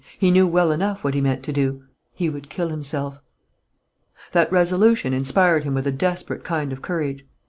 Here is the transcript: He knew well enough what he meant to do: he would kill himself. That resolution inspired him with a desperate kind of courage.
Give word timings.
He 0.17 0.31
knew 0.31 0.47
well 0.47 0.71
enough 0.71 1.03
what 1.03 1.13
he 1.13 1.21
meant 1.21 1.43
to 1.43 1.53
do: 1.53 1.83
he 2.11 2.27
would 2.27 2.49
kill 2.49 2.69
himself. 2.69 3.21
That 4.31 4.51
resolution 4.51 5.13
inspired 5.13 5.63
him 5.63 5.75
with 5.75 5.85
a 5.85 5.91
desperate 5.91 6.43
kind 6.43 6.73
of 6.73 6.81
courage. 6.81 7.23